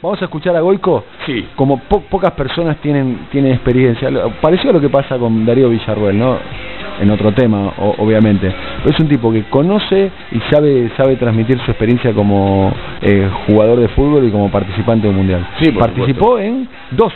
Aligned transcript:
Vamos 0.00 0.20
a 0.22 0.26
escuchar 0.26 0.54
a 0.54 0.60
Goico. 0.60 1.04
Sí. 1.26 1.46
Como 1.56 1.80
po- 1.80 2.02
pocas 2.02 2.30
personas 2.32 2.76
tienen 2.78 3.26
tienen 3.32 3.52
experiencia. 3.52 4.08
A 4.08 4.10
lo 4.72 4.80
que 4.80 4.88
pasa 4.88 5.18
con 5.18 5.44
Darío 5.44 5.68
Villarruel, 5.68 6.16
¿no? 6.16 6.38
En 7.00 7.10
otro 7.10 7.32
tema, 7.32 7.72
o- 7.78 7.94
obviamente. 7.98 8.52
Pero 8.82 8.94
es 8.94 9.00
un 9.00 9.08
tipo 9.08 9.32
que 9.32 9.44
conoce 9.44 10.10
y 10.32 10.40
sabe 10.52 10.90
sabe 10.96 11.16
transmitir 11.16 11.58
su 11.64 11.70
experiencia 11.72 12.12
como 12.12 12.72
eh, 13.02 13.28
jugador 13.46 13.80
de 13.80 13.88
fútbol 13.88 14.24
y 14.26 14.30
como 14.30 14.50
participante 14.50 15.02
de 15.06 15.10
un 15.10 15.16
mundial. 15.16 15.46
Sí, 15.60 15.72
Participó 15.72 16.38
en 16.38 16.68
dos. 16.92 17.12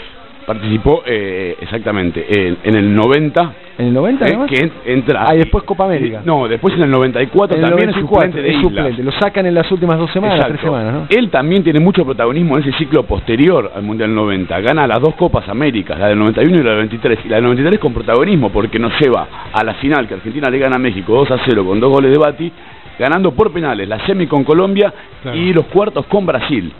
Participó 0.47 1.03
eh, 1.07 1.57
exactamente 1.61 2.27
en, 2.29 2.59
en 2.65 2.75
el 2.77 2.95
90, 2.95 3.53
¿En 3.79 3.87
el 3.87 3.95
90 3.95 4.27
eh, 4.27 4.39
que 4.49 4.57
en- 4.61 4.73
entra. 4.85 5.25
Ah, 5.29 5.35
y 5.35 5.39
después 5.39 5.63
Copa 5.65 5.85
América. 5.85 6.21
No, 6.25 6.49
después 6.49 6.75
en 6.75 6.83
el 6.83 6.91
94 6.91 7.57
En 7.57 7.63
el 7.65 7.71
también 7.71 7.91
94, 7.91 7.95
es 7.95 8.03
suplente 8.35 8.43
de 8.43 8.55
es 8.57 8.61
suplente. 8.63 9.03
Lo 9.05 9.13
sacan 9.13 9.47
en 9.47 9.55
las 9.55 9.71
últimas 9.71 9.99
dos 9.99 10.11
semanas, 10.13 10.37
Exacto. 10.37 10.55
tres 10.59 10.65
semanas, 10.65 10.95
¿no? 10.95 11.07
Él 11.09 11.31
también 11.31 11.63
tiene 11.63 11.81
mucho 11.81 12.05
protagonismo 12.05 12.57
en 12.59 12.65
ese 12.69 12.77
ciclo 12.79 13.05
posterior 13.05 13.71
al 13.75 13.83
Mundial 13.83 14.15
90. 14.15 14.61
Gana 14.61 14.87
las 14.87 15.01
dos 15.01 15.15
Copas 15.15 15.49
Américas, 15.49 15.99
la 15.99 16.09
del 16.09 16.19
91 16.19 16.57
y 16.57 16.63
la 16.63 16.71
del 16.71 16.79
93. 16.79 17.19
Y 17.25 17.29
la 17.29 17.37
del 17.37 17.45
93 17.45 17.79
con 17.81 17.95
protagonismo 17.95 18.51
porque 18.51 18.79
nos 18.79 18.93
lleva 19.01 19.27
a 19.53 19.65
la 19.65 19.75
final 19.75 20.07
que 20.09 20.15
Argentina 20.15 20.51
le 20.51 20.59
gana 20.59 20.77
a 20.77 20.79
México 20.81 21.15
2 21.15 21.31
a 21.31 21.39
0 21.45 21.65
con 21.65 21.79
dos 21.81 21.91
goles 21.93 22.11
de 22.11 22.19
Bati, 22.19 22.53
ganando 22.99 23.33
por 23.33 23.53
penales 23.53 23.89
la 23.89 24.05
semi 24.07 24.27
con 24.27 24.45
Colombia 24.45 24.93
Claro. 25.23 25.37
y 25.39 25.53
los 25.53 25.67
cuartos 25.67 26.05
con 26.07 26.27
Brasil. 26.27 26.73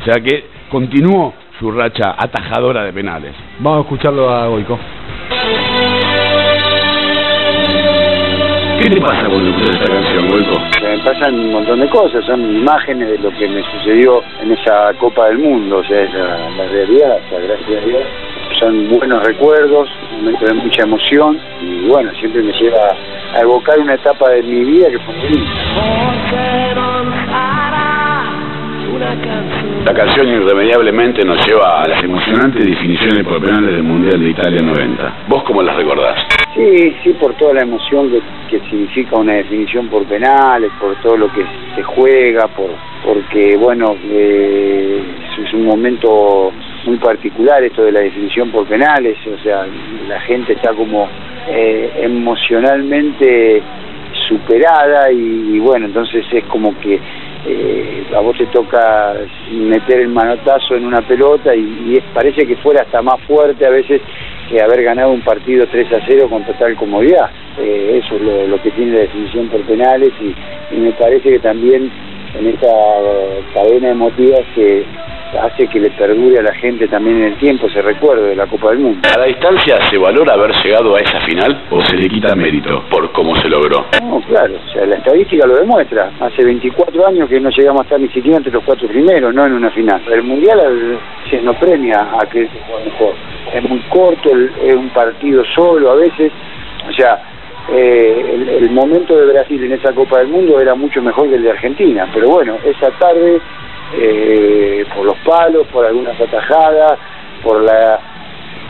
O 0.00 0.04
sea 0.04 0.14
que 0.22 0.44
continuó 0.70 1.34
su 1.58 1.70
racha 1.70 2.14
atajadora 2.16 2.84
de 2.84 2.92
penales. 2.92 3.34
Vamos 3.58 3.78
a 3.78 3.82
escucharlo 3.82 4.30
a 4.30 4.46
Goico. 4.48 4.78
¿Qué 8.82 8.90
te 8.90 9.00
pasa 9.00 9.28
cuando 9.28 9.50
escuchas 9.50 9.76
esta 9.76 9.92
canción, 9.92 10.28
Golco? 10.28 10.60
Me 10.82 10.98
pasan 11.04 11.34
un 11.38 11.52
montón 11.52 11.78
de 11.78 11.88
cosas, 11.88 12.24
son 12.24 12.40
imágenes 12.40 13.10
de 13.10 13.18
lo 13.18 13.30
que 13.30 13.48
me 13.48 13.62
sucedió 13.70 14.24
en 14.42 14.50
esa 14.50 14.92
Copa 14.94 15.28
del 15.28 15.38
Mundo, 15.38 15.78
o 15.78 15.84
sea, 15.84 16.02
es 16.02 16.12
la, 16.12 16.50
la 16.50 16.66
realidad, 16.66 17.16
o 17.24 17.28
sea, 17.28 17.38
gracias 17.38 17.80
a 17.80 17.86
Dios. 17.86 18.02
Son 18.58 18.88
buenos 18.88 19.22
recuerdos, 19.24 19.88
momentos 20.16 20.48
de 20.48 20.54
mucha 20.54 20.82
emoción 20.82 21.38
y 21.60 21.86
bueno, 21.86 22.10
siempre 22.18 22.42
me 22.42 22.52
lleva 22.54 22.96
a 23.34 23.40
evocar 23.40 23.78
una 23.78 23.94
etapa 23.94 24.30
de 24.30 24.42
mi 24.42 24.64
vida 24.64 24.90
que 24.90 24.98
fue 24.98 25.14
muy 25.14 25.28
linda. 25.28 25.52
La 29.84 29.94
canción 29.94 30.28
irremediablemente 30.28 31.24
nos 31.24 31.44
lleva 31.46 31.82
a 31.82 31.88
las 31.88 32.04
emocionantes 32.04 32.64
definiciones 32.64 33.24
por 33.24 33.40
penales 33.40 33.72
del 33.72 33.82
Mundial 33.82 34.20
de 34.20 34.30
Italia 34.30 34.62
90. 34.62 35.14
¿Vos 35.28 35.42
cómo 35.44 35.62
las 35.62 35.76
recordás? 35.76 36.18
Sí, 36.54 36.94
sí, 37.02 37.12
por 37.14 37.34
toda 37.34 37.54
la 37.54 37.62
emoción 37.62 38.10
que, 38.10 38.20
que 38.48 38.60
significa 38.70 39.16
una 39.16 39.34
definición 39.34 39.88
por 39.88 40.04
penales, 40.04 40.70
por 40.80 40.94
todo 41.02 41.16
lo 41.16 41.32
que 41.32 41.44
se 41.74 41.82
juega, 41.82 42.46
por 42.48 42.70
porque, 43.04 43.56
bueno, 43.56 43.96
eh, 44.04 45.02
es 45.44 45.52
un 45.54 45.66
momento 45.66 46.52
muy 46.86 46.98
particular 46.98 47.62
esto 47.64 47.82
de 47.82 47.92
la 47.92 48.00
definición 48.00 48.50
por 48.50 48.66
penales, 48.66 49.16
o 49.26 49.42
sea, 49.42 49.66
la 50.08 50.20
gente 50.20 50.52
está 50.52 50.72
como 50.72 51.08
eh, 51.48 51.90
emocionalmente 52.02 53.62
superada 54.28 55.10
y, 55.10 55.56
y 55.56 55.58
bueno, 55.58 55.86
entonces 55.86 56.24
es 56.30 56.44
como 56.44 56.78
que 56.78 57.00
eh, 57.44 58.04
a 58.14 58.20
vos 58.20 58.36
te 58.36 58.46
toca 58.46 59.14
meter 59.50 60.00
el 60.00 60.08
manotazo 60.08 60.74
en 60.76 60.84
una 60.84 61.02
pelota 61.02 61.54
y, 61.54 61.94
es- 61.96 62.04
parece 62.14 62.46
que 62.46 62.56
fuera 62.56 62.82
hasta 62.82 63.02
más 63.02 63.20
fuerte 63.22 63.66
a 63.66 63.70
veces 63.70 64.00
que 64.48 64.62
haber 64.62 64.82
ganado 64.82 65.10
un 65.12 65.22
partido 65.22 65.66
3 65.66 65.90
a 65.92 66.00
0 66.06 66.28
con 66.28 66.44
total 66.44 66.76
comodidad. 66.76 67.30
Eh, 67.58 68.00
eso 68.02 68.16
es 68.16 68.22
lo, 68.22 68.46
lo 68.46 68.60
que 68.62 68.70
tiene 68.70 68.92
la 68.94 69.00
definición 69.00 69.48
por 69.48 69.60
penales 69.62 70.12
y, 70.20 70.34
y 70.74 70.78
me 70.78 70.92
parece 70.92 71.30
que 71.30 71.38
también 71.40 71.90
en 72.38 72.46
esta 72.46 72.66
eh, 72.66 73.42
cadena 73.54 73.90
emotiva 73.90 74.38
que 74.54 74.86
hace 75.40 75.66
que 75.68 75.80
le 75.80 75.90
perdure 75.90 76.38
a 76.38 76.42
la 76.42 76.54
gente 76.54 76.86
también 76.88 77.18
en 77.18 77.24
el 77.32 77.36
tiempo 77.38 77.66
ese 77.66 77.80
recuerdo 77.82 78.24
de 78.24 78.36
la 78.36 78.46
Copa 78.46 78.70
del 78.70 78.78
Mundo. 78.80 79.00
¿A 79.14 79.18
la 79.18 79.26
distancia 79.26 79.78
se 79.90 79.98
valora 79.98 80.34
haber 80.34 80.52
llegado 80.62 80.94
a 80.94 80.98
esa 81.00 81.20
final 81.20 81.62
o 81.70 81.82
se 81.84 81.96
le 81.96 82.08
quita 82.08 82.34
mérito 82.34 82.82
por 82.90 83.10
cómo 83.12 83.34
se 83.36 83.48
logró? 83.48 83.86
No, 84.02 84.20
claro, 84.22 84.54
o 84.66 84.72
sea, 84.72 84.84
la 84.86 84.96
estadística 84.96 85.46
lo 85.46 85.56
demuestra. 85.56 86.10
Hace 86.20 86.44
24 86.44 87.06
años 87.06 87.28
que 87.28 87.40
no 87.40 87.50
llegamos 87.50 87.80
a 87.80 87.84
estar 87.84 88.00
ni 88.00 88.08
siquiera 88.08 88.36
entre 88.38 88.52
los 88.52 88.62
cuatro 88.64 88.88
primeros, 88.88 89.34
no 89.34 89.46
en 89.46 89.52
una 89.54 89.70
final. 89.70 90.00
El 90.10 90.22
Mundial 90.22 90.60
al- 90.60 90.98
se 91.30 91.40
nos 91.40 91.56
premia 91.56 92.08
a 92.20 92.26
que 92.26 92.44
se 92.46 92.60
juegue 92.68 92.84
mejor. 92.90 93.14
Es 93.54 93.62
muy 93.68 93.80
corto, 93.88 94.30
el- 94.32 94.50
es 94.64 94.74
un 94.74 94.90
partido 94.90 95.42
solo 95.54 95.92
a 95.92 95.94
veces. 95.96 96.30
O 96.88 96.92
sea, 96.92 97.22
eh, 97.72 98.32
el, 98.34 98.48
el 98.48 98.70
momento 98.70 99.16
de 99.16 99.32
Brasil 99.32 99.62
en 99.64 99.72
esa 99.72 99.92
Copa 99.94 100.18
del 100.18 100.28
Mundo 100.28 100.60
era 100.60 100.74
mucho 100.74 101.00
mejor 101.00 101.28
que 101.28 101.36
el 101.36 101.42
de 101.42 101.50
Argentina. 101.50 102.08
Pero 102.12 102.28
bueno, 102.28 102.56
esa 102.64 102.90
tarde, 102.98 103.40
eh, 103.94 104.84
por 104.94 105.06
los 105.06 105.18
palos, 105.18 105.66
por 105.68 105.86
algunas 105.86 106.20
atajadas, 106.20 106.98
por 107.42 107.62
la 107.62 108.00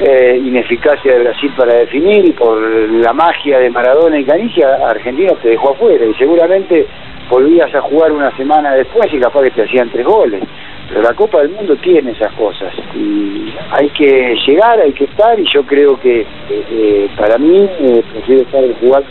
eh, 0.01 0.41
ineficacia 0.45 1.13
de 1.13 1.25
Brasil 1.25 1.53
para 1.57 1.75
definir 1.75 2.35
por 2.35 2.59
la 2.59 3.13
magia 3.13 3.59
de 3.59 3.71
Maradona 3.71 4.19
y 4.19 4.25
Canigia, 4.25 4.79
Argentina 4.87 5.33
te 5.43 5.51
dejó 5.51 5.73
afuera 5.73 6.05
y 6.05 6.15
seguramente 6.15 6.87
volvías 7.29 7.75
a 7.75 7.81
jugar 7.83 8.13
una 8.13 8.35
semana 8.37 8.75
después 8.75 9.13
y 9.13 9.19
capaz 9.19 9.43
que 9.43 9.51
te 9.53 9.63
hacían 9.63 9.91
tres 9.91 10.05
goles. 10.05 10.43
Pero 10.89 11.03
la 11.03 11.15
Copa 11.15 11.41
del 11.41 11.51
Mundo 11.51 11.77
tiene 11.77 12.11
esas 12.11 12.33
cosas 12.33 12.73
y 12.95 13.53
hay 13.71 13.89
que 13.91 14.35
llegar, 14.47 14.81
hay 14.81 14.93
que 14.93 15.05
estar 15.05 15.39
y 15.39 15.45
yo 15.53 15.65
creo 15.65 15.99
que 15.99 16.27
eh, 16.51 17.09
para 17.17 17.39
mí 17.39 17.69
eh, 17.81 18.03
prefiero 18.13 18.43
estar 18.43 18.63
jugando 18.81 19.09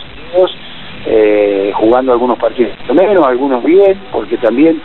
eh, 1.04 1.72
jugando 1.74 2.12
algunos 2.12 2.38
partidos 2.38 2.72
menos, 2.94 3.26
algunos 3.26 3.64
bien, 3.64 4.00
porque 4.12 4.36
también 4.36 4.80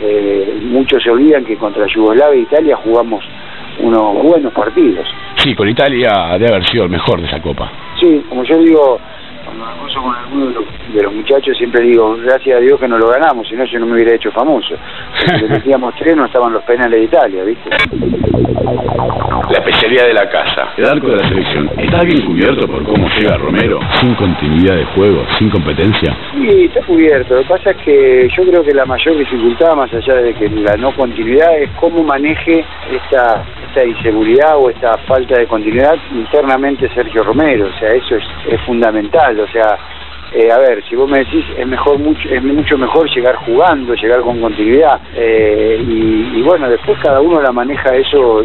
eh, 0.00 0.58
muchos 0.62 1.02
se 1.02 1.10
olvidan 1.10 1.44
que 1.44 1.56
contra 1.56 1.86
Yugoslavia 1.86 2.38
e 2.38 2.42
Italia 2.42 2.76
jugamos 2.76 3.24
unos 3.80 4.22
buenos 4.22 4.52
partidos. 4.52 5.06
Sí, 5.36 5.54
con 5.54 5.68
Italia 5.68 6.10
debe 6.38 6.48
haber 6.48 6.66
sido 6.66 6.84
el 6.84 6.90
mejor 6.90 7.20
de 7.20 7.26
esa 7.26 7.40
copa. 7.40 7.70
Sí, 7.98 8.24
como 8.28 8.44
yo 8.44 8.58
digo, 8.58 9.00
cuando 9.44 9.66
me 9.66 9.72
cruzo 9.80 10.02
con 10.02 10.14
alguno 10.14 10.46
de 10.46 10.54
los, 10.54 10.64
de 10.94 11.02
los 11.02 11.14
muchachos, 11.14 11.56
siempre 11.56 11.82
digo, 11.82 12.16
gracias 12.16 12.56
a 12.56 12.60
Dios 12.60 12.78
que 12.78 12.88
no 12.88 12.98
lo 12.98 13.08
ganamos, 13.08 13.48
si 13.48 13.54
no 13.54 13.64
yo 13.64 13.78
no 13.78 13.86
me 13.86 13.94
hubiera 13.94 14.14
hecho 14.14 14.30
famoso. 14.32 14.74
Si 15.18 15.40
le 15.40 15.48
metíamos 15.50 15.94
tres, 15.96 16.16
no 16.16 16.26
estaban 16.26 16.52
los 16.52 16.62
penales 16.64 17.00
de 17.00 17.04
Italia, 17.04 17.44
¿viste? 17.44 17.70
La 19.50 19.58
especialidad 19.58 20.06
de 20.06 20.14
la 20.14 20.28
casa, 20.28 20.68
el 20.76 20.86
arco 20.86 21.08
de 21.08 21.16
la 21.16 21.28
selección, 21.28 21.70
¿está 21.76 22.02
bien 22.02 22.24
cubierto 22.24 22.66
por 22.66 22.84
cómo 22.84 23.08
llega 23.18 23.36
Romero? 23.36 23.80
Sin 24.00 24.14
continuidad 24.14 24.76
de 24.76 24.84
juego, 24.84 25.24
sin 25.38 25.50
competencia. 25.50 26.16
Sí, 26.32 26.64
está 26.64 26.82
cubierto. 26.82 27.34
Lo 27.34 27.42
que 27.42 27.48
pasa 27.48 27.70
es 27.70 27.76
que 27.78 28.28
yo 28.36 28.44
creo 28.44 28.62
que 28.62 28.74
la 28.74 28.84
mayor 28.84 29.16
dificultad, 29.16 29.74
más 29.74 29.92
allá 29.92 30.14
de 30.14 30.34
que 30.34 30.48
la 30.48 30.76
no 30.76 30.94
continuidad, 30.94 31.58
es 31.58 31.70
cómo 31.80 32.04
maneje 32.04 32.64
esta, 32.92 33.44
esta 33.70 33.84
inseguridad 33.84 34.56
o 34.58 34.68
esta 34.68 34.98
falta 35.06 35.38
de 35.38 35.46
continuidad 35.46 35.96
internamente 36.12 36.92
Sergio 36.94 37.22
Romero. 37.22 37.66
O 37.66 37.78
sea, 37.78 37.90
eso 37.90 38.16
es, 38.16 38.24
es 38.48 38.60
fundamental. 38.62 39.38
O 39.38 39.46
sea, 39.48 39.78
eh, 40.32 40.50
a 40.50 40.58
ver, 40.58 40.82
si 40.88 40.96
vos 40.96 41.08
me 41.08 41.20
decís, 41.20 41.44
es 41.56 41.66
mejor 41.66 41.98
mucho, 41.98 42.28
es 42.28 42.42
mucho 42.42 42.76
mejor 42.76 43.08
llegar 43.14 43.36
jugando, 43.36 43.94
llegar 43.94 44.20
con 44.22 44.40
continuidad. 44.40 45.00
Eh, 45.14 45.82
y, 45.86 46.38
y 46.38 46.42
bueno, 46.42 46.68
después 46.68 46.98
cada 47.02 47.20
uno 47.20 47.40
la 47.40 47.52
maneja 47.52 47.94
eso. 47.94 48.44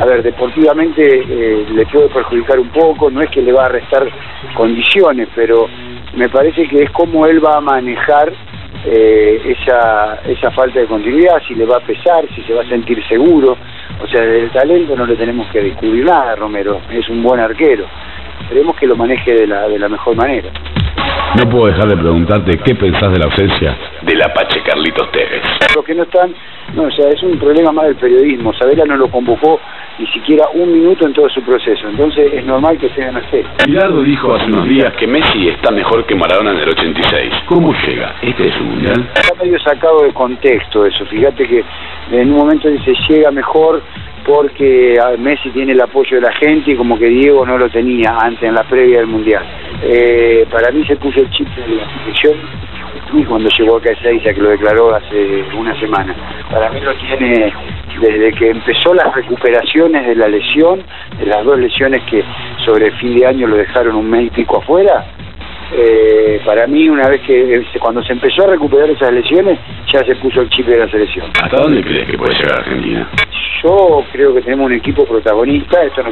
A 0.00 0.06
ver, 0.06 0.22
deportivamente 0.22 1.02
eh, 1.04 1.66
le 1.72 1.86
puede 1.86 2.08
perjudicar 2.08 2.58
un 2.58 2.70
poco, 2.70 3.10
no 3.10 3.20
es 3.20 3.30
que 3.30 3.42
le 3.42 3.52
va 3.52 3.66
a 3.66 3.68
restar 3.68 4.08
condiciones, 4.54 5.28
pero 5.34 5.68
me 6.16 6.28
parece 6.28 6.66
que 6.66 6.82
es 6.82 6.90
como 6.90 7.26
él 7.26 7.44
va 7.44 7.58
a 7.58 7.60
manejar 7.60 8.32
eh, 8.84 9.40
esa, 9.44 10.20
esa 10.26 10.50
falta 10.50 10.80
de 10.80 10.86
continuidad, 10.86 11.40
si 11.46 11.54
le 11.54 11.66
va 11.66 11.76
a 11.76 11.86
pesar, 11.86 12.24
si 12.34 12.42
se 12.42 12.54
va 12.54 12.62
a 12.62 12.68
sentir 12.68 13.00
seguro. 13.06 13.56
O 14.02 14.06
sea, 14.08 14.22
del 14.22 14.50
talento 14.50 14.96
no 14.96 15.06
le 15.06 15.16
tenemos 15.16 15.48
que 15.50 15.60
descubrir 15.60 16.04
nada, 16.04 16.34
Romero, 16.34 16.82
es 16.90 17.08
un 17.08 17.22
buen 17.22 17.40
arquero. 17.40 17.86
Esperemos 18.40 18.76
que 18.76 18.86
lo 18.86 18.96
maneje 18.96 19.32
de 19.32 19.46
la, 19.46 19.68
de 19.68 19.78
la 19.78 19.88
mejor 19.88 20.16
manera. 20.16 20.50
No 21.38 21.48
puedo 21.48 21.66
dejar 21.66 21.88
de 21.88 21.96
preguntarte 21.96 22.58
qué 22.58 22.74
pensás 22.74 23.10
de 23.10 23.18
la 23.18 23.24
ausencia 23.24 23.76
del 24.02 24.22
Apache 24.22 24.60
Carlitos 24.62 25.10
Tevez. 25.12 25.42
Los 25.74 25.84
que 25.84 25.94
no 25.94 26.02
están, 26.02 26.34
no, 26.74 26.82
o 26.82 26.90
sea, 26.90 27.08
es 27.08 27.22
un 27.22 27.38
problema 27.38 27.72
más 27.72 27.86
del 27.86 27.96
periodismo. 27.96 28.52
Sabela 28.52 28.84
no 28.84 28.96
lo 28.96 29.08
convocó 29.08 29.58
ni 29.98 30.06
siquiera 30.08 30.46
un 30.52 30.72
minuto 30.72 31.06
en 31.06 31.12
todo 31.12 31.28
su 31.30 31.42
proceso, 31.42 31.88
entonces 31.88 32.32
es 32.32 32.44
normal 32.44 32.76
que 32.78 32.88
sean 32.90 33.16
así. 33.16 33.42
Bilardo 33.66 34.02
dijo 34.02 34.34
hace 34.34 34.46
unos 34.46 34.68
días 34.68 34.92
que 34.94 35.06
Messi 35.06 35.48
está 35.48 35.70
mejor 35.70 36.04
que 36.06 36.14
Maradona 36.14 36.52
en 36.52 36.58
el 36.58 36.68
86. 36.68 37.32
¿Cómo 37.46 37.72
llega? 37.86 38.14
¿Este 38.22 38.48
es 38.48 38.54
su 38.54 38.64
mundial? 38.64 39.08
Está 39.14 39.34
medio 39.42 39.58
sacado 39.60 40.02
de 40.02 40.12
contexto 40.12 40.84
eso. 40.84 41.04
Fíjate 41.06 41.46
que 41.46 41.64
en 42.10 42.30
un 42.30 42.38
momento 42.38 42.68
dice 42.68 42.92
llega 43.08 43.30
mejor 43.30 43.82
porque 44.24 44.98
Messi 45.18 45.50
tiene 45.50 45.72
el 45.72 45.80
apoyo 45.80 46.16
de 46.16 46.22
la 46.22 46.32
gente 46.34 46.72
y 46.72 46.76
como 46.76 46.98
que 46.98 47.06
Diego 47.06 47.44
no 47.44 47.58
lo 47.58 47.68
tenía 47.68 48.16
antes 48.20 48.42
en 48.42 48.54
la 48.54 48.64
previa 48.64 48.98
del 48.98 49.06
Mundial. 49.06 49.44
Eh, 49.82 50.46
para 50.50 50.70
mí 50.70 50.84
se 50.86 50.96
puso 50.96 51.20
el 51.20 51.30
chip 51.30 51.48
de 51.56 51.76
la 51.76 51.86
selección 51.98 52.36
y 53.14 53.24
cuando 53.24 53.48
llegó 53.58 53.76
acá 53.76 53.90
a 53.90 53.92
Ezeiza, 53.92 54.32
que 54.32 54.40
lo 54.40 54.50
declaró 54.50 54.94
hace 54.94 55.44
una 55.56 55.78
semana. 55.78 56.14
Para 56.50 56.70
mí 56.70 56.80
lo 56.80 56.94
tiene 56.94 57.52
desde 58.00 58.32
que 58.32 58.50
empezó 58.50 58.94
las 58.94 59.14
recuperaciones 59.14 60.06
de 60.06 60.14
la 60.14 60.28
lesión, 60.28 60.82
de 61.18 61.26
las 61.26 61.44
dos 61.44 61.58
lesiones 61.58 62.02
que 62.04 62.24
sobre 62.64 62.90
fin 62.92 63.16
de 63.18 63.26
año 63.26 63.46
lo 63.46 63.56
dejaron 63.56 63.96
un 63.96 64.08
mes 64.08 64.26
y 64.26 64.30
pico 64.30 64.58
afuera, 64.58 65.04
eh, 65.74 66.40
para 66.44 66.66
mí 66.66 66.88
una 66.88 67.08
vez 67.08 67.22
que 67.22 67.56
eh, 67.56 67.66
cuando 67.80 68.02
se 68.02 68.12
empezó 68.12 68.44
a 68.44 68.48
recuperar 68.48 68.90
esas 68.90 69.10
lesiones 69.12 69.58
ya 69.90 70.04
se 70.04 70.14
puso 70.16 70.42
el 70.42 70.50
chip 70.50 70.66
de 70.66 70.78
la 70.78 70.88
selección. 70.88 71.30
¿Hasta 71.42 71.62
dónde 71.62 71.82
crees 71.82 72.10
que 72.10 72.18
puede 72.18 72.34
llegar 72.34 72.58
Argentina? 72.58 73.08
Yo 73.62 74.04
creo 74.12 74.34
que 74.34 74.42
tenemos 74.42 74.66
un 74.66 74.74
equipo 74.74 75.04
protagonista, 75.04 75.82
esto 75.82 76.02
no 76.02 76.10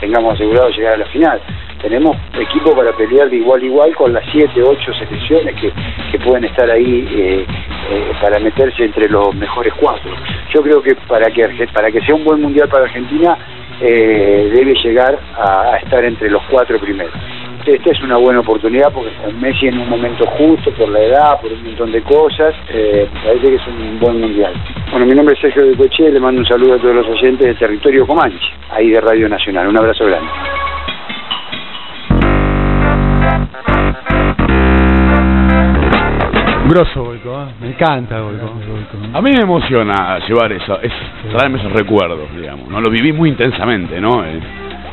tengamos 0.00 0.34
asegurado 0.34 0.70
llegar 0.70 0.94
a 0.94 0.98
la 0.98 1.06
final. 1.06 1.40
Tenemos 1.80 2.16
equipo 2.38 2.74
para 2.74 2.92
pelear 2.92 3.28
de 3.28 3.36
igual 3.36 3.60
a 3.60 3.64
igual 3.64 3.94
con 3.96 4.12
las 4.12 4.24
7, 4.30 4.62
8 4.62 4.92
selecciones 4.94 5.54
que, 5.60 5.72
que 6.12 6.18
pueden 6.24 6.44
estar 6.44 6.70
ahí 6.70 7.06
eh, 7.10 7.46
eh, 7.90 8.12
para 8.20 8.38
meterse 8.38 8.84
entre 8.84 9.08
los 9.08 9.34
mejores 9.34 9.74
cuatro. 9.74 10.10
Yo 10.54 10.62
creo 10.62 10.80
que 10.80 10.94
para 10.94 11.30
que 11.30 11.42
para 11.72 11.90
que 11.90 12.00
sea 12.02 12.14
un 12.14 12.24
buen 12.24 12.40
mundial 12.40 12.68
para 12.68 12.84
Argentina 12.84 13.36
eh, 13.80 14.50
debe 14.54 14.74
llegar 14.74 15.18
a 15.36 15.78
estar 15.82 16.04
entre 16.04 16.30
los 16.30 16.42
cuatro 16.44 16.78
primeros. 16.78 17.12
Esta 17.64 17.92
es 17.92 18.02
una 18.02 18.16
buena 18.16 18.40
oportunidad 18.40 18.92
porque 18.92 19.10
está 19.10 19.28
Messi 19.28 19.68
en 19.68 19.78
un 19.78 19.88
momento 19.88 20.26
justo 20.26 20.72
por 20.72 20.88
la 20.88 20.98
edad, 20.98 21.40
por 21.40 21.52
un 21.52 21.62
montón 21.62 21.92
de 21.92 22.02
cosas, 22.02 22.54
eh, 22.68 23.08
parece 23.24 23.50
que 23.50 23.54
es 23.54 23.66
un 23.68 24.00
buen 24.00 24.20
mundial. 24.20 24.52
Bueno, 24.90 25.06
mi 25.06 25.14
nombre 25.14 25.34
es 25.34 25.40
Sergio 25.40 25.66
de 25.66 25.76
Coche, 25.76 26.10
le 26.10 26.18
mando 26.18 26.40
un 26.40 26.46
saludo 26.46 26.74
a 26.74 26.78
todos 26.78 26.96
los 26.96 27.06
oyentes 27.06 27.46
de 27.46 27.54
Territorio 27.54 28.04
Comanche, 28.04 28.44
ahí 28.70 28.90
de 28.90 29.00
Radio 29.00 29.28
Nacional. 29.28 29.68
Un 29.68 29.78
abrazo 29.78 30.04
grande. 30.06 30.28
Grosso 36.68 37.04
Goico, 37.04 37.42
¿eh? 37.42 37.52
me 37.60 37.68
encanta 37.68 38.18
Goico. 38.20 38.54
A 39.12 39.22
mí 39.22 39.30
me 39.30 39.42
emociona 39.42 40.18
llevar 40.26 40.50
eso, 40.52 40.80
es, 40.80 40.92
traerme 41.36 41.58
esos 41.58 41.72
recuerdos, 41.72 42.34
digamos. 42.34 42.68
No 42.68 42.80
lo 42.80 42.90
viví 42.90 43.12
muy 43.12 43.28
intensamente, 43.28 44.00
¿no? 44.00 44.24
Eh, 44.24 44.40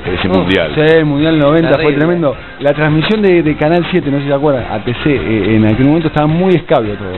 Ese 0.06 0.30
mundial. 0.30 0.72
Sí, 0.76 0.82
el 0.82 1.06
Mundial 1.06 1.38
90 1.38 1.78
fue 1.80 1.94
tremendo. 1.94 2.36
La 2.60 2.74
transmisión 2.74 3.22
de, 3.22 3.44
de 3.44 3.56
Canal 3.58 3.86
7, 3.92 4.10
no 4.10 4.18
sé 4.18 4.24
si 4.24 4.30
se 4.30 4.36
acuerdan, 4.36 4.66
ATC, 4.72 5.06
eh, 5.08 5.56
en 5.56 5.66
aquel 5.66 5.86
momento 5.88 6.08
estaba 6.08 6.28
muy 6.28 6.56
escabio 6.56 6.96
todo. 6.96 7.12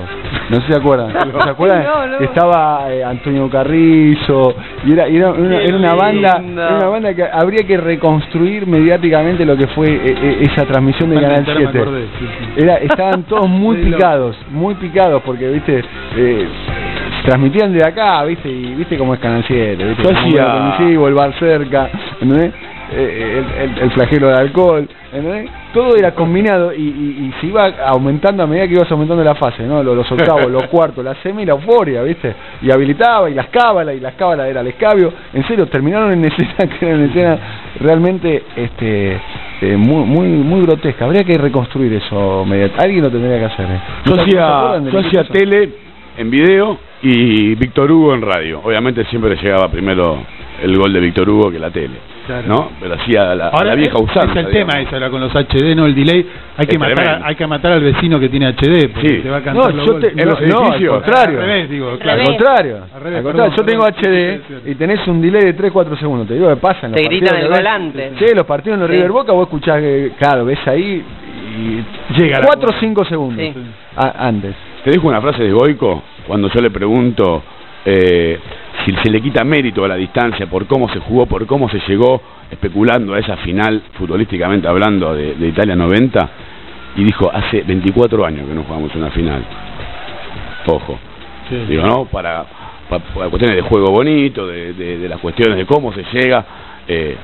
No 0.49 0.55
sé 0.57 0.61
si 0.65 0.71
se 0.73 0.79
acuerdan. 0.79 1.11
¿Se 1.43 1.49
acuerdan? 1.49 1.83
No, 1.83 2.07
no. 2.07 2.17
Estaba 2.19 2.91
eh, 2.91 3.03
Antonio 3.03 3.49
Carrizo, 3.49 4.55
y 4.83 4.93
era, 4.93 5.07
y 5.07 5.17
era, 5.17 5.31
una, 5.31 5.57
era 5.61 5.75
una 5.77 5.93
banda 5.93 6.41
era 6.41 6.75
una 6.75 6.87
banda 6.87 7.13
que 7.13 7.23
habría 7.23 7.65
que 7.65 7.77
reconstruir 7.77 8.65
mediáticamente 8.67 9.45
lo 9.45 9.55
que 9.55 9.67
fue 9.67 9.87
eh, 9.89 10.01
eh, 10.21 10.37
esa 10.41 10.65
transmisión 10.65 11.09
de 11.11 11.21
Canal 11.21 11.45
me 11.45 11.53
7. 11.53 11.79
acordé, 11.79 12.01
sí, 12.19 12.25
sí. 12.39 12.63
Era, 12.63 12.75
estaban 12.77 13.23
todos 13.29 13.47
muy 13.47 13.77
picados, 13.77 14.35
muy 14.49 14.73
picados, 14.75 15.21
porque, 15.23 15.47
viste, 15.49 15.83
eh, 16.17 16.47
transmitían 17.25 17.71
de 17.73 17.85
acá, 17.85 18.23
viste, 18.23 18.49
y 18.49 18.73
viste 18.73 18.97
cómo 18.97 19.13
es 19.13 19.19
Canal 19.19 19.43
7, 19.47 19.83
viste, 19.83 20.03
Yo 20.03 20.09
hacía- 20.09 21.07
el 21.07 21.13
bar 21.13 21.33
cerca, 21.39 21.89
¿entendés? 22.19 22.51
Eh, 22.93 23.41
el, 23.57 23.69
el- 23.71 23.77
el 23.83 23.91
flagelo 23.91 24.27
del 24.27 24.37
alcohol, 24.37 24.85
¿entendés? 25.13 25.49
Todo 25.73 25.95
era 25.95 26.13
combinado 26.13 26.73
y, 26.73 26.81
y, 26.81 27.25
y 27.29 27.33
se 27.39 27.47
iba 27.47 27.67
aumentando 27.87 28.43
a 28.43 28.47
medida 28.47 28.67
que 28.67 28.73
ibas 28.73 28.91
aumentando 28.91 29.23
la 29.23 29.35
fase, 29.35 29.63
¿no? 29.63 29.81
Los, 29.81 29.95
los 29.95 30.11
octavos, 30.11 30.47
los 30.51 30.63
cuartos, 30.63 31.03
la 31.05 31.15
semi 31.23 31.43
y 31.43 31.45
la 31.45 31.53
euforia, 31.53 32.01
¿viste? 32.03 32.35
Y 32.61 32.69
habilitaba, 32.69 33.29
y 33.29 33.33
las 33.33 33.47
cábalas, 33.47 33.95
y 33.95 34.01
las 34.01 34.15
cábalas 34.15 34.47
era 34.49 34.59
el 34.59 34.67
escabio. 34.67 35.13
En 35.33 35.47
serio, 35.47 35.67
terminaron 35.67 36.11
en 36.11 36.25
escenas 36.25 36.67
que 36.79 36.85
eran 36.85 37.03
escenas 37.09 37.39
realmente 37.79 38.43
este 38.57 39.13
eh, 39.61 39.77
muy 39.77 40.03
muy 40.05 40.27
muy 40.27 40.61
grotescas. 40.63 41.03
Habría 41.03 41.23
que 41.23 41.37
reconstruir 41.37 41.93
eso. 41.93 42.43
media- 42.45 42.71
Alguien 42.77 43.03
lo 43.03 43.09
tendría 43.09 43.39
que 43.39 43.45
hacer. 43.45 43.65
¿eh? 43.67 43.79
Yo 44.05 44.15
¿No 44.15 44.15
se 44.17 44.21
hacía, 44.23 44.79
yo 44.91 44.99
hacía 44.99 45.23
tele 45.29 45.69
en 46.17 46.29
video 46.29 46.77
y 47.03 47.55
Víctor 47.55 47.89
Hugo 47.89 48.13
en 48.13 48.21
radio. 48.21 48.59
Obviamente 48.65 49.05
siempre 49.05 49.35
llegaba 49.41 49.69
primero 49.69 50.17
el 50.61 50.77
gol 50.77 50.93
de 50.93 50.99
Víctor 50.99 51.29
Hugo 51.29 51.51
que 51.51 51.59
la 51.59 51.69
tele, 51.71 51.95
Claro. 52.27 52.47
¿no? 52.47 52.71
Pero 52.79 52.93
hacía 52.95 53.33
la, 53.35 53.47
Ahora 53.47 53.65
la 53.69 53.75
vieja 53.75 53.97
usanza. 53.97 54.39
es 54.39 54.45
el 54.45 54.51
digamos. 54.51 54.73
tema 54.75 54.89
ahora 54.93 55.09
con 55.09 55.21
los 55.21 55.33
HD, 55.35 55.75
no 55.75 55.85
el 55.85 55.95
delay. 55.95 56.25
Hay 56.57 56.65
que 56.67 56.73
Es 56.75 56.79
matar, 56.79 56.95
tremendo. 56.95 57.25
hay 57.27 57.35
que 57.35 57.47
matar 57.47 57.71
al 57.73 57.81
vecino 57.81 58.19
que 58.19 58.29
tiene 58.29 58.47
HD 58.49 58.89
porque 58.93 59.07
Sí. 59.09 59.17
te 59.23 59.29
va 59.29 59.37
a 59.37 59.41
cantar 59.41 59.73
No, 59.73 59.77
los 59.77 59.85
yo 59.87 59.95
te, 59.99 60.07
En 60.09 60.17
no, 60.17 60.25
los 60.25 60.41
no, 60.41 60.45
al 60.45 60.63
edificios. 60.65 60.93
contrario. 60.93 61.39
Al 61.41 61.45
revés, 61.47 61.69
digo, 61.69 61.89
Al 61.89 61.99
claro. 61.99 62.23
contrario, 62.23 62.75
Al 62.75 63.01
revés, 63.01 63.17
al 63.17 63.23
perdón, 63.23 63.23
contrario, 63.23 63.55
yo 63.57 63.63
tengo 63.65 63.83
perdón. 63.83 64.41
HD 64.63 64.69
y 64.71 64.75
tenés 64.75 65.07
un 65.07 65.21
delay 65.21 65.41
de 65.45 65.53
3-4 65.53 65.95
segundos. 65.97 66.27
Te 66.27 66.35
digo 66.35 66.47
que 66.49 66.55
pasa 66.57 66.85
en 66.85 66.91
los 66.91 67.01
Te 67.01 67.07
gritan 67.07 67.37
el 67.37 67.49
volante. 67.49 68.11
Sí, 68.19 68.25
los 68.35 68.45
partidos 68.45 68.75
en 68.75 68.79
los 68.81 68.89
Sí. 68.89 68.95
River 68.97 69.11
Boca 69.11 69.31
vos 69.33 69.43
escuchás 69.47 69.79
que, 69.81 70.11
claro, 70.19 70.45
ves 70.45 70.59
ahí 70.67 71.03
y 71.57 71.83
Llega 72.19 72.39
la 72.39 72.45
4 72.45 72.63
o 72.69 72.71
bola. 72.71 72.79
5 72.79 73.05
segundos 73.05 73.43
Sí. 73.43 73.53
a- 73.97 74.27
antes. 74.27 74.55
Te 74.83 74.91
dejo 74.91 75.07
una 75.07 75.21
frase 75.21 75.43
de 75.43 75.51
Goico 75.51 76.03
cuando 76.27 76.49
yo 76.49 76.61
le 76.61 76.69
pregunto 76.69 77.43
eh, 77.85 78.39
si 78.85 78.91
se 79.03 79.09
le 79.11 79.21
quita 79.21 79.43
mérito 79.43 79.83
a 79.83 79.87
la 79.87 79.95
distancia 79.95 80.47
por 80.47 80.65
cómo 80.67 80.89
se 80.89 80.99
jugó, 80.99 81.25
por 81.25 81.45
cómo 81.45 81.69
se 81.69 81.79
llegó, 81.87 82.21
especulando 82.49 83.13
a 83.13 83.19
esa 83.19 83.37
final, 83.37 83.81
futbolísticamente 83.93 84.67
hablando, 84.67 85.13
de, 85.15 85.35
de 85.35 85.47
Italia 85.47 85.75
90, 85.75 86.29
y 86.97 87.03
dijo, 87.03 87.29
hace 87.33 87.61
24 87.61 88.25
años 88.25 88.47
que 88.47 88.53
no 88.53 88.63
jugamos 88.63 88.93
una 88.95 89.09
final. 89.11 89.43
Ojo. 90.67 90.99
Sí. 91.49 91.55
Digo, 91.69 91.83
¿no? 91.85 92.05
Para, 92.05 92.45
pa- 92.89 92.99
para 92.99 93.29
cuestiones 93.29 93.55
de 93.57 93.61
juego 93.63 93.87
bonito, 93.91 94.47
de, 94.47 94.73
de, 94.73 94.97
de 94.99 95.09
las 95.09 95.19
cuestiones 95.19 95.57
de 95.57 95.65
cómo 95.65 95.93
se 95.93 96.03
llega. 96.13 96.45
eh, 96.87 97.15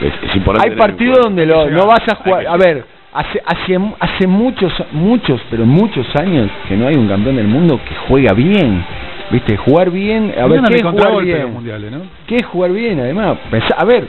es, 0.00 0.12
es 0.30 0.36
importante. 0.36 0.70
Hay 0.70 0.76
partidos 0.76 1.18
donde 1.22 1.46
lo, 1.46 1.70
no 1.70 1.86
vas 1.86 2.02
a 2.10 2.16
jugar. 2.16 2.46
A 2.46 2.56
ver, 2.56 2.84
hace, 3.12 3.40
hace, 3.46 3.78
hace 3.98 4.26
muchos, 4.26 4.72
muchos, 4.92 5.40
pero 5.50 5.64
muchos 5.64 6.06
años 6.16 6.50
que 6.68 6.76
no 6.76 6.86
hay 6.86 6.94
un 6.96 7.08
campeón 7.08 7.36
del 7.36 7.48
mundo 7.48 7.80
que 7.88 7.94
juega 8.08 8.32
bien. 8.34 8.84
¿Viste? 9.30 9.56
Jugar 9.56 9.90
bien. 9.90 10.32
A 10.40 10.46
ver, 10.46 10.60
¿qué 10.62 10.76
es 10.76 10.82
jugar 10.82 11.22
bien? 11.24 11.52
mundiales, 11.52 11.90
¿no? 11.92 11.98
¿Qué 12.26 12.36
es 12.36 12.46
jugar 12.46 12.72
bien? 12.72 13.00
Además, 13.00 13.36
pensá- 13.50 13.74
a 13.76 13.84
ver, 13.84 14.06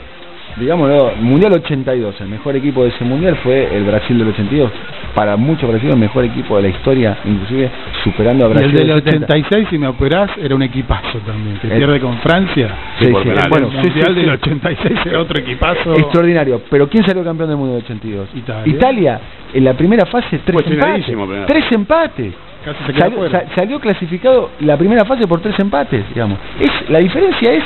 digámoslo, 0.56 1.12
Mundial 1.20 1.52
82, 1.54 2.20
el 2.20 2.28
mejor 2.28 2.54
equipo 2.56 2.82
de 2.84 2.90
ese 2.90 3.04
Mundial 3.04 3.36
fue 3.42 3.74
el 3.76 3.84
Brasil 3.84 4.16
del 4.18 4.28
82. 4.28 4.70
Para 5.14 5.36
muchos 5.36 5.68
brasileños, 5.68 5.94
el 5.94 6.00
mejor 6.00 6.24
equipo 6.24 6.56
de 6.56 6.62
la 6.62 6.68
historia, 6.68 7.16
inclusive 7.24 7.68
superando 8.04 8.44
a 8.44 8.48
Y 8.48 8.52
Brasil. 8.52 8.70
el 8.70 8.86
del 8.86 8.96
70. 8.98 9.26
86, 9.26 9.66
si 9.70 9.78
me 9.78 9.88
operás, 9.88 10.30
era 10.40 10.54
un 10.54 10.62
equipazo 10.62 11.18
también. 11.26 11.58
Que 11.58 11.66
El- 11.66 11.78
pierde 11.78 11.98
con 12.00 12.18
Francia. 12.18 12.68
Sí, 13.00 13.06
Sí, 13.06 13.12
sí. 13.22 13.30
Bueno, 13.50 13.66
el 13.66 13.72
sí, 13.72 13.78
sí, 13.82 13.88
mundial 13.88 14.14
del 14.14 14.30
86 14.30 14.98
era 15.06 15.20
otro 15.20 15.40
equipazo. 15.40 15.94
Extraordinario. 15.94 16.62
Pero 16.70 16.88
¿quién 16.88 17.04
salió 17.04 17.24
campeón 17.24 17.48
del 17.48 17.58
mundo 17.58 17.74
del 17.74 17.82
82? 17.84 18.28
Italia. 18.36 18.62
Italia, 18.72 19.20
en 19.54 19.64
la 19.64 19.74
primera 19.74 20.06
fase, 20.06 20.38
tres 20.44 20.60
empates. 20.70 21.06
Tres 21.48 21.64
empates. 21.72 22.34
Casi 22.64 22.84
se 22.84 22.92
queda 22.92 23.44
Salió, 23.54 23.78
clasificado 23.80 24.50
la 24.60 24.76
primera 24.76 25.04
fase 25.04 25.26
por 25.26 25.40
tres 25.40 25.58
empates, 25.58 26.08
digamos. 26.08 26.38
Es 26.60 26.90
La 26.90 26.98
diferencia 26.98 27.52
es 27.52 27.62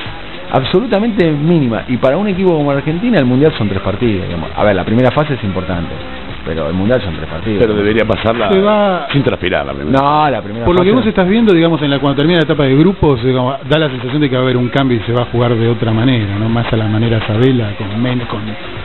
absolutamente 0.50 1.31
mínima. 1.31 1.85
Y 1.89 1.97
para 1.97 2.17
un 2.17 2.29
equipo 2.29 2.50
como 2.55 2.71
Argentina, 2.71 3.19
el 3.19 3.25
Mundial 3.25 3.53
son 3.56 3.69
tres 3.69 3.81
partidos. 3.81 4.27
Digamos. 4.27 4.50
A 4.55 4.65
ver, 4.65 4.77
la 4.77 4.85
primera 4.85 5.11
fase 5.11 5.35
es 5.35 5.44
importante. 5.44 5.91
Pero 6.44 6.67
el 6.67 6.75
Mundial 6.75 7.00
son 7.03 7.15
tres 7.17 7.29
partidos. 7.29 7.59
Pero 7.61 7.75
debería 7.75 8.05
pasarla 8.05 8.50
Se 8.50 8.61
va- 8.61 9.06
sin 9.12 9.23
transpirar 9.23 9.65
la 9.65 9.73
primera. 9.73 9.97
No, 9.99 10.29
la 10.29 10.43
primera 10.43 10.65
Por 10.67 10.75
lo 10.75 10.81
fase 10.81 10.91
que 10.91 10.97
vos 10.97 11.06
estás 11.06 11.29
viendo, 11.29 11.55
digamos, 11.55 11.81
en 11.83 11.91
la 11.91 11.99
cuando 12.00 12.17
termina 12.19 12.41
la 12.41 12.44
etapa 12.44 12.65
de 12.65 12.75
grupos, 12.77 13.23
digamos, 13.23 13.56
da 13.69 13.79
la 13.79 13.89
sensación 13.89 14.21
de 14.21 14.29
que 14.29 14.35
va 14.35 14.41
a 14.43 14.44
haber 14.44 14.56
un 14.56 14.69
cambio 14.69 14.99
y 14.99 15.00
se 15.06 15.12
va 15.12 15.23
a 15.23 15.27
jugar 15.27 15.55
de 15.55 15.69
otra 15.69 15.93
manera, 15.93 16.37
no 16.39 16.49
más 16.49 16.70
a 16.72 16.77
la 16.77 16.87
manera 16.87 17.25
Sabela, 17.29 17.75
con 17.79 18.03
menos, 18.03 18.27
con, 18.29 18.41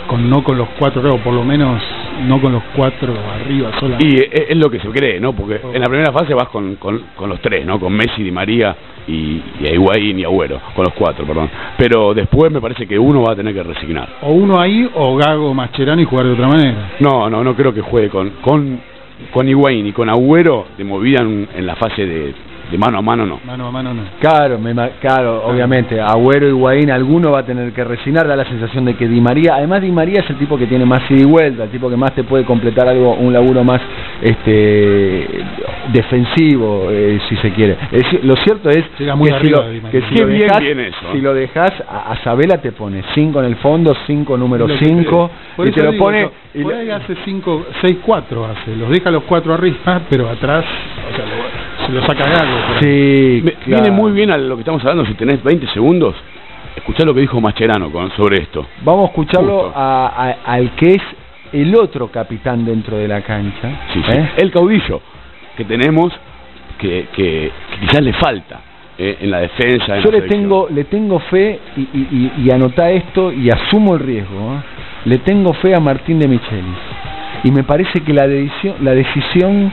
con 0.06 0.30
no 0.30 0.44
con 0.44 0.56
los 0.58 0.68
cuatro, 0.78 1.16
o 1.16 1.18
por 1.18 1.34
lo 1.34 1.44
menos 1.44 1.82
no 2.26 2.42
con 2.42 2.54
los 2.54 2.64
cuatro 2.76 3.14
arriba 3.14 3.72
sola. 3.80 3.98
Y 4.00 4.16
es, 4.18 4.56
lo 4.56 4.70
que 4.70 4.80
se 4.80 4.88
cree, 4.90 5.20
¿no? 5.20 5.34
Porque 5.34 5.60
en 5.74 5.80
la 5.80 5.88
primera 5.88 6.12
fase 6.12 6.34
vas 6.34 6.50
con, 6.50 6.76
con, 6.76 7.02
con 7.16 7.30
los 7.30 7.40
tres, 7.42 7.66
¿no? 7.66 7.80
Con 7.80 7.94
Messi, 7.94 8.24
Di 8.24 8.32
María 8.32 8.76
y, 9.08 9.42
y 9.60 9.68
Higuaín 9.74 10.20
y 10.20 10.24
Agüero, 10.24 10.60
con 10.76 10.86
los 10.86 10.94
cuatro, 10.94 11.26
perdón. 11.26 11.50
Pero 11.78 12.14
después 12.14 12.52
me 12.52 12.62
parece 12.62 12.88
que 12.88 12.98
uno 12.98 13.24
va 13.24 13.34
a 13.34 13.36
tener 13.36 13.54
que 13.54 13.64
resignar. 13.64 14.18
O 14.22 14.32
uno 14.32 14.60
ahí, 14.60 14.90
o 14.96 15.16
Gago 15.16 15.54
Mascherano 15.54 16.02
y 16.02 16.06
jugar 16.06 16.26
de 16.26 16.34
otra 16.34 16.48
manera. 16.48 16.92
No, 17.00 17.30
no, 17.30 17.44
no 17.44 17.56
creo 17.56 17.74
que 17.74 17.82
juegue 17.82 18.10
con 18.10 18.30
con 18.42 18.80
con 19.32 19.48
Higuaín 19.48 19.88
y 19.88 19.94
con 19.94 20.10
Agüero 20.10 20.68
de 20.78 20.84
movida 20.84 21.22
en, 21.22 21.48
en 21.56 21.66
la 21.66 21.76
fase 21.76 22.06
de, 22.06 22.34
de 22.72 22.78
mano 22.78 22.98
a 22.98 23.02
mano, 23.02 23.26
no. 23.26 23.40
Mano 23.46 23.68
a 23.68 23.72
mano 23.72 23.94
no. 23.94 24.02
Claro, 24.20 24.60
me 24.60 24.74
ma- 24.74 24.90
claro, 25.00 25.44
obviamente, 25.46 26.00
Agüero 26.02 26.48
y 26.48 26.50
Higuaín, 26.50 26.92
alguno 26.92 27.32
va 27.32 27.40
a 27.40 27.46
tener 27.46 27.72
que 27.72 27.84
resignar, 27.84 28.28
da 28.28 28.36
la 28.36 28.46
sensación 28.46 28.84
de 28.86 28.96
que 28.96 29.08
Di 29.08 29.22
María, 29.22 29.56
además 29.56 29.82
Di 29.82 29.92
María 29.92 30.22
es 30.22 30.30
el 30.30 30.38
tipo 30.38 30.58
que 30.58 30.68
tiene 30.68 30.86
más 30.86 31.10
ida 31.10 31.22
y 31.22 31.26
vuelta, 31.26 31.64
el 31.64 31.70
tipo 31.70 31.90
que 31.90 31.96
más 31.98 32.14
te 32.14 32.24
puede 32.24 32.44
completar 32.44 32.88
algo, 32.88 33.14
un 33.16 33.32
laburo 33.32 33.64
más 33.64 33.82
este 34.22 35.28
defensivo, 35.94 36.88
eh, 36.92 37.20
si 37.30 37.36
se 37.38 37.52
quiere. 37.52 37.78
Es 37.92 38.24
lo 38.24 38.36
cierto 38.38 38.70
es 38.70 38.84
Llega 39.00 39.16
muy 39.16 39.30
que, 39.32 39.40
si 39.40 39.50
lo, 39.50 39.70
Di 39.70 39.82
María. 39.82 39.92
que 40.00 40.08
si 40.08 40.14
Qué 40.16 40.22
lo 40.22 40.28
bien 40.28 40.40
dejas, 40.42 40.60
viene 40.62 40.88
eso, 40.88 40.98
¿eh? 41.06 41.10
si 41.14 41.22
lo 41.22 41.34
dejas 41.34 41.72
a, 41.88 42.12
a 42.12 42.24
Sabela 42.24 42.58
te 42.62 42.72
pone 42.72 43.04
5 43.16 43.40
en 43.40 43.46
el 43.46 43.56
fondo, 43.58 43.96
5 44.06 44.38
número 44.38 44.68
Lo 44.68 44.78
que 44.78 44.86
5 44.86 45.02
creo. 45.10 45.30
Por 45.56 45.68
y 45.68 45.72
te 45.72 45.84
lo 45.84 45.92
digo, 45.92 46.04
pone 46.06 46.22
yo, 46.24 46.32
y 46.54 46.64
por 46.64 46.74
ahí 46.74 46.90
hace 46.90 47.16
5, 47.26 47.66
6, 47.82 47.98
4 48.06 48.46
hace, 48.46 48.76
los 48.76 48.90
deja 48.90 49.12
los 49.12 49.24
cuatro 49.24 49.54
arriba, 49.54 50.02
pero 50.10 50.30
atrás, 50.30 50.66
o 51.12 51.16
sea, 51.16 51.26
lo- 51.26 51.37
se 51.88 51.92
lo 51.94 52.06
saca 52.06 52.24
ahí. 52.26 52.80
Sí, 52.82 53.42
Me- 53.44 53.52
claro. 53.54 53.84
Viene 53.84 53.92
muy 53.92 54.12
bien 54.12 54.32
a 54.32 54.38
lo 54.38 54.56
que 54.56 54.62
estamos 54.62 54.82
hablando, 54.82 55.06
si 55.06 55.14
tenés 55.16 55.42
20 55.44 55.68
segundos, 55.74 56.16
escuchá 56.76 57.04
lo 57.06 57.14
que 57.14 57.22
dijo 57.22 57.40
Mascherano 57.42 57.90
con, 57.92 58.12
sobre 58.16 58.42
esto. 58.44 58.66
Vamos 58.82 59.06
a 59.06 59.08
escucharlo 59.10 59.72
a- 59.76 60.08
a- 60.08 60.52
al 60.54 60.72
que 60.76 60.92
es 60.92 61.02
el 61.54 61.74
otro 61.76 62.08
capitán 62.12 62.66
dentro 62.66 62.98
de 62.98 63.08
la 63.08 63.22
cancha. 63.22 63.88
Sí, 63.94 64.02
sí. 64.08 64.12
¿eh? 64.18 64.32
El 64.38 64.52
caudillo 64.52 65.02
que 65.56 65.64
tenemos, 65.66 66.14
que, 66.78 67.08
que, 67.16 67.52
que 67.72 67.80
quizás 67.80 68.02
le 68.04 68.14
falta 68.14 68.60
eh, 68.98 69.18
en 69.22 69.32
la 69.32 69.40
defensa. 69.40 69.98
en 69.98 70.04
Yo 70.04 70.12
la 70.12 70.20
le 70.20 70.28
tengo, 70.28 70.68
le 70.70 70.84
tengo 70.84 71.20
fe 71.20 71.60
y, 71.78 71.82
y, 71.82 72.32
y, 72.38 72.44
y 72.46 72.52
anotá 72.52 72.90
esto 72.92 73.32
y 73.32 73.50
asumo 73.50 73.96
el 73.96 74.02
riesgo. 74.02 74.56
¿eh? 74.56 74.60
Le 75.06 75.18
tengo 75.20 75.54
fe 75.54 75.74
a 75.76 75.80
Martín 75.80 76.20
de 76.20 76.28
Michelis 76.28 76.78
y 77.44 77.52
me 77.52 77.64
parece 77.64 78.02
que 78.02 78.14
la 78.14 78.28
decisión, 78.28 78.76
la 78.82 78.94
decisión, 78.94 79.72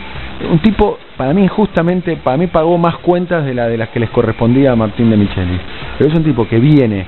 un 0.50 0.58
tipo 0.60 0.98
para 1.16 1.32
mí 1.32 1.42
injustamente, 1.44 2.16
para 2.16 2.36
mí 2.36 2.46
pagó 2.46 2.76
más 2.78 2.96
cuentas 2.98 3.44
de, 3.44 3.54
la, 3.54 3.68
de 3.68 3.76
las 3.76 3.90
que 3.90 4.00
les 4.00 4.10
correspondía 4.10 4.72
a 4.72 4.76
Martín 4.76 5.10
de 5.10 5.16
Micheli. 5.16 5.60
Pero 5.98 6.10
es 6.10 6.16
un 6.16 6.24
tipo 6.24 6.46
que 6.48 6.58
viene 6.58 7.06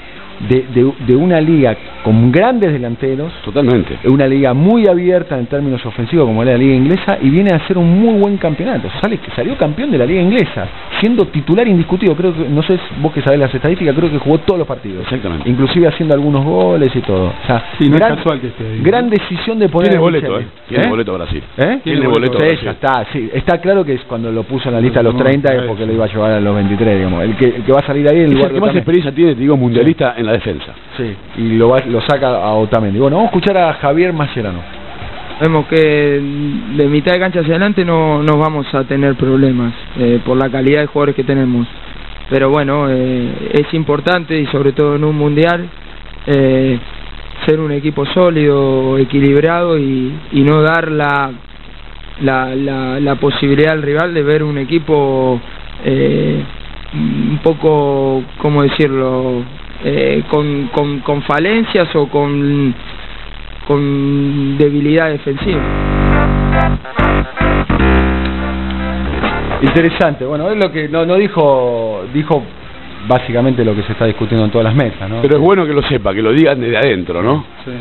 de, 0.49 0.65
de, 0.75 0.93
de 1.07 1.17
una 1.17 1.41
liga 1.41 1.77
con 2.05 2.31
grandes 2.31 2.73
delanteros, 2.73 3.33
Totalmente. 3.45 3.99
una 4.05 4.27
liga 4.27 4.55
muy 4.55 4.87
abierta 4.87 5.39
en 5.39 5.47
términos 5.47 5.85
ofensivos 5.85 6.27
como 6.27 6.43
era 6.43 6.53
la 6.53 6.59
liga 6.59 6.75
inglesa 6.75 7.19
y 7.21 7.31
viene 7.31 7.51
a 7.53 7.57
hacer 7.57 7.77
un 7.79 8.01
muy 8.01 8.15
buen 8.21 8.37
campeonato. 8.37 8.89
Sale, 9.03 9.19
salió 9.35 9.57
campeón 9.57 9.91
de 9.91 9.99
la 9.99 10.07
liga 10.07 10.21
inglesa, 10.23 10.69
siendo 11.01 11.27
titular 11.27 11.67
indiscutido. 11.67 12.15
Creo 12.15 12.33
que, 12.35 12.49
no 12.49 12.63
sé 12.63 12.79
vos 13.01 13.13
que 13.13 13.23
sabés 13.23 13.41
las 13.41 13.55
estadísticas, 13.55 13.95
creo 13.95 14.11
que 14.11 14.19
jugó 14.19 14.39
todos 14.39 14.59
los 14.59 14.69
partidos. 14.69 15.03
Exactamente. 15.05 15.49
Inclusive 15.49 15.89
haciendo 15.89 16.15
algunos 16.15 16.45
goles 16.45 16.91
y 16.95 17.01
todo. 17.01 17.27
O 17.27 17.47
sea, 17.47 17.65
Sí, 17.79 17.89
no 17.89 17.95
es 17.97 18.01
gran, 18.01 18.17
casual 18.17 18.41
que 18.41 18.47
esté 18.49 18.65
ahí. 18.65 18.81
gran 18.83 19.11
decisión 19.11 19.59
de 19.59 19.69
poner 19.69 19.89
Tiene 19.91 20.01
boleto. 20.03 20.39
¿eh? 20.41 20.47
Tiene 20.69 20.85
¿Eh? 20.85 20.89
boleto 20.89 21.13
a 21.13 21.17
Brasil. 21.19 21.43
¿Eh? 21.57 21.81
Tiene 21.83 22.07
boleto 22.07 22.39
Sí, 22.39 22.45
Brasil. 22.47 22.69
está, 22.69 23.07
sí. 23.13 23.31
Está 23.33 23.59
claro 23.61 23.85
que 23.85 23.95
es 23.95 24.03
cuando 24.03 24.31
lo 24.31 24.43
puso 24.45 24.69
en 24.69 24.75
la 24.77 24.81
lista 24.81 25.01
a 25.01 25.03
los 25.03 25.15
No, 25.15 25.21
30 25.25 25.55
es 25.55 25.63
porque 25.63 25.87
lo 25.87 25.93
iba 25.93 26.05
a 26.05 26.09
llevar 26.09 26.33
a 26.33 26.41
los 26.41 26.55
23, 26.55 26.97
digamos. 26.97 27.23
El 27.25 27.37
que, 27.37 27.47
el 27.47 27.63
que 27.65 27.73
va 27.73 27.81
a 27.81 27.87
salir 27.87 28.09
ahí 28.09 28.21
en 28.21 28.27
Es 28.27 28.31
el 28.33 28.37
que 28.37 28.43
más 28.45 28.53
Otamendi. 28.53 28.79
experiencia 28.79 29.13
tiene, 29.13 29.35
te 29.35 29.41
digo, 29.41 29.57
mundialista 29.57 30.15
en 30.17 30.26
la 30.27 30.33
defensa. 30.33 30.73
Sí, 30.97 31.15
y 31.39 31.57
lo, 31.57 31.71
va- 31.71 31.85
lo 31.87 32.01
saca 32.03 32.29
a 32.29 32.53
Otamendi. 32.55 32.99
Bueno, 32.99 33.17
vamos 33.17 33.33
a 33.33 33.37
escuchar 33.37 33.57
a 33.59 33.75
Javier 33.75 34.13
Mascherano. 34.13 34.61
Vemos 35.41 35.67
que 35.67 35.77
de 36.77 36.87
mitad 36.89 37.13
de 37.13 37.19
cancha 37.21 37.41
hacia 37.41 37.53
adelante 37.55 37.85
no, 37.85 38.23
no 38.23 38.39
vamos 38.39 38.67
a 38.75 38.85
tener 38.85 39.15
problemas 39.17 39.73
eh, 39.99 40.19
por 40.25 40.37
la 40.37 40.49
calidad 40.49 40.81
de 40.81 40.87
jugadores 40.87 41.15
que 41.15 41.25
tenemos. 41.25 41.67
Pero 42.31 42.49
bueno, 42.51 42.87
eh, 42.91 43.51
es 43.53 43.73
importante 43.75 44.39
y 44.39 44.47
sobre 44.47 44.73
todo 44.73 44.97
en 44.97 45.05
un 45.05 45.15
mundial 45.17 45.69
eh, 46.27 46.79
ser 47.47 47.61
un 47.61 47.71
equipo 47.73 48.05
sólido, 48.07 48.97
equilibrado 48.99 49.79
y, 49.79 50.13
y 50.33 50.43
no 50.43 50.63
dar 50.63 50.91
la, 50.91 51.31
la, 52.23 52.55
la, 52.55 52.99
la 52.99 53.15
posibilidad 53.17 53.73
al 53.75 53.83
rival 53.83 54.15
de 54.15 54.23
ver 54.23 54.43
un 54.43 54.57
equipo 54.59 55.39
eh, 55.85 56.43
un 56.95 57.39
poco, 57.43 58.23
¿cómo 58.39 58.63
decirlo?, 58.63 59.43
eh, 59.85 60.23
con, 60.29 60.69
con, 60.73 61.01
con 61.01 61.23
falencias 61.23 61.95
o 61.95 62.09
con 62.09 62.75
con 63.67 64.57
debilidad 64.59 65.11
defensiva. 65.11 65.61
Interesante, 69.63 70.25
bueno, 70.25 70.51
es 70.51 70.57
lo 70.63 70.71
que 70.71 70.89
no, 70.89 71.05
no 71.07 71.17
dijo, 71.17 72.05
dijo 72.13 72.43
básicamente 73.09 73.65
lo 73.65 73.75
que 73.75 73.83
se 73.83 73.93
está 73.93 74.05
discutiendo 74.07 74.45
en 74.45 74.51
todas 74.51 74.67
las 74.67 74.75
mesas, 74.75 75.09
¿no? 75.09 75.23
Pero 75.23 75.37
es 75.39 75.43
bueno 75.43 75.67
que 75.67 75.73
lo 75.73 75.83
sepa, 75.83 76.15
que 76.15 76.23
lo 76.23 76.33
digan 76.33 76.61
desde 76.61 76.77
adentro, 76.77 77.23
¿no? 77.23 77.45
Sí. 77.65 77.73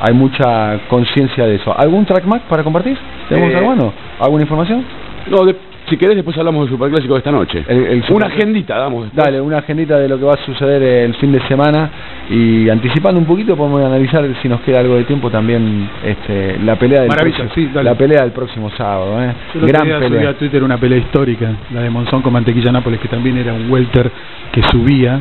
Hay 0.00 0.14
mucha 0.14 0.78
conciencia 0.88 1.44
de 1.46 1.56
eso. 1.56 1.76
¿Algún 1.76 2.06
trackmark 2.06 2.44
para 2.44 2.62
compartir? 2.62 2.96
¿Tenemos 3.28 3.50
Eh, 3.52 3.56
algo 3.56 3.66
bueno? 3.68 3.92
¿Alguna 4.20 4.42
información? 4.42 4.84
No, 5.28 5.44
de- 5.44 5.56
si 5.88 5.96
querés 5.96 6.16
después 6.16 6.36
hablamos 6.38 6.62
del 6.66 6.74
Superclásico 6.76 7.14
de 7.14 7.18
esta 7.18 7.30
noche. 7.32 7.64
El- 7.68 7.84
el 7.86 8.04
Una 8.10 8.26
agendita, 8.26 8.76
damos. 8.78 9.04
después. 9.04 9.24
Dale, 9.24 9.40
una 9.40 9.58
agendita 9.58 9.98
de 9.98 10.08
lo 10.08 10.18
que 10.18 10.24
va 10.24 10.34
a 10.34 10.44
suceder 10.44 10.82
el 10.82 11.14
fin 11.14 11.32
de 11.32 11.40
semana 11.48 11.90
y 12.30 12.68
anticipando 12.68 13.18
un 13.20 13.26
poquito 13.26 13.56
podemos 13.56 13.82
analizar 13.84 14.24
si 14.42 14.48
nos 14.48 14.60
queda 14.60 14.80
algo 14.80 14.96
de 14.96 15.04
tiempo 15.04 15.30
también 15.30 15.88
este, 16.04 16.58
la 16.64 16.76
pelea 16.76 17.00
del 17.02 17.10
próximo, 17.10 17.48
sí, 17.54 17.70
la 17.74 17.94
pelea 17.94 18.22
del 18.22 18.32
próximo 18.32 18.70
sábado, 18.76 19.22
¿eh? 19.22 19.32
Yo 19.54 19.60
el 19.60 19.66
gran 19.66 19.82
pelea. 20.00 20.30
a 20.30 20.34
Twitter 20.34 20.62
una 20.62 20.78
pelea 20.78 20.98
histórica, 20.98 21.50
la 21.72 21.82
de 21.82 21.90
Monzón 21.90 22.22
con 22.22 22.32
Mantequilla 22.32 22.70
Nápoles, 22.72 23.00
que 23.00 23.08
también 23.08 23.38
era 23.38 23.52
un 23.52 23.70
welter 23.70 24.10
que 24.52 24.62
subía 24.64 25.20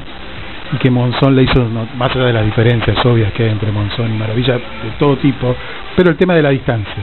y 0.74 0.77
que 0.77 0.89
Monzón 0.91 1.36
le 1.36 1.43
hizo, 1.43 1.63
no, 1.63 1.88
más 1.97 2.13
allá 2.15 2.25
de 2.25 2.33
las 2.33 2.45
diferencias 2.45 2.97
obvias 3.05 3.31
que 3.31 3.43
hay 3.43 3.50
entre 3.51 3.71
Monzón 3.71 4.13
y 4.13 4.17
Maravilla, 4.17 4.55
de 4.55 4.62
todo 5.00 5.15
tipo, 5.17 5.55
pero 5.95 6.09
el 6.09 6.17
tema 6.17 6.36
de 6.36 6.41
la 6.41 6.50
distancia, 6.50 6.93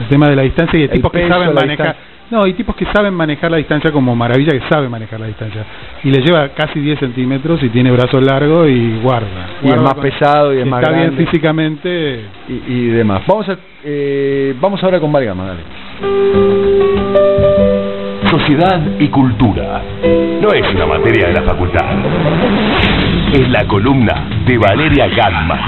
el 0.00 0.08
tema 0.08 0.28
de 0.28 0.36
la 0.36 0.42
distancia 0.42 0.76
y 0.78 0.80
de 0.82 0.86
El 0.88 0.92
tipos 0.92 1.10
que 1.12 1.18
peso, 1.20 1.32
saben 1.32 1.54
manejar. 1.54 1.96
No, 2.30 2.46
y 2.46 2.52
tipos 2.54 2.76
que 2.76 2.84
saben 2.94 3.14
manejar 3.14 3.50
la 3.50 3.56
distancia 3.56 3.90
como 3.90 4.14
Maravilla 4.14 4.52
que 4.52 4.62
sabe 4.68 4.88
manejar 4.88 5.18
la 5.20 5.26
distancia, 5.26 5.64
y 6.04 6.10
le 6.10 6.20
lleva 6.22 6.48
casi 6.50 6.78
10 6.80 6.98
centímetros 6.98 7.62
y 7.62 7.68
tiene 7.70 7.90
brazos 7.90 8.22
largos 8.22 8.68
y 8.68 8.98
guarda. 9.02 9.48
Y 9.62 9.68
es 9.68 9.80
más 9.80 9.94
con- 9.94 10.02
pesado 10.02 10.54
y 10.54 10.58
es 10.60 10.66
más 10.66 10.80
está 10.82 10.92
bien 10.92 11.06
grande. 11.06 11.24
físicamente, 11.26 12.24
y, 12.48 12.72
y 12.72 12.86
demás. 12.88 13.22
Vamos 13.26 13.48
a, 13.48 13.56
eh, 13.84 14.54
vamos 14.60 14.82
ahora 14.84 15.00
con 15.00 15.10
Valgama, 15.12 15.44
dale. 15.46 15.60
Sociedad 18.30 18.80
y 18.98 19.08
cultura. 19.08 19.80
No 20.42 20.48
es 20.52 20.74
una 20.74 20.86
materia 20.86 21.28
de 21.28 21.32
la 21.34 21.42
facultad. 21.42 21.84
Es 23.32 23.48
la 23.50 23.66
columna 23.66 24.28
de 24.46 24.58
Valeria 24.58 25.08
Gatman. 25.08 25.60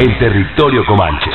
En 0.00 0.18
territorio 0.18 0.84
Comanche. 0.84 1.30